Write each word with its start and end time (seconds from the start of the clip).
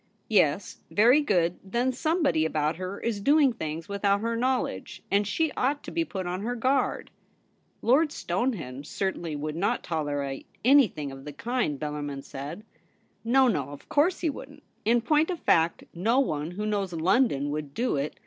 'Yes, 0.27 0.77
very 0.89 1.21
good. 1.21 1.59
Then 1.63 1.91
somebody 1.91 2.43
about 2.43 2.77
her 2.77 2.99
is 2.99 3.21
doing 3.21 3.53
things 3.53 3.87
without 3.87 4.21
her 4.21 4.35
knowledge; 4.35 5.03
and 5.11 5.27
she 5.27 5.51
ought 5.51 5.83
to 5.83 5.91
be 5.91 6.03
put 6.03 6.25
on 6.25 6.41
her 6.41 6.55
guard.'' 6.55 7.11
Lord 7.83 8.11
Stonehenge 8.11 8.87
certainly 8.87 9.35
would 9.35 9.55
not 9.55 9.83
tolerate 9.83 10.47
anything 10.65 11.11
of 11.11 11.23
the 11.23 11.33
kind,' 11.33 11.79
Bellarmin 11.79 12.23
said.' 12.23 12.63
No, 13.23 13.47
no; 13.47 13.69
of 13.69 13.89
course 13.89 14.21
he 14.21 14.29
wouldn't. 14.31 14.63
In 14.85 15.01
point 15.01 15.29
of 15.29 15.39
fact, 15.39 15.83
no 15.93 16.19
one 16.19 16.49
who 16.49 16.65
knows 16.65 16.93
London 16.93 17.51
would 17.51 17.75
do 17.75 17.95
it. 17.95 18.19